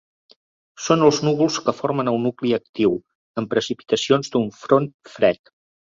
[0.85, 2.95] Són els núvols que formen el nucli actiu,
[3.43, 5.57] amb precipitacions, d'un front fred.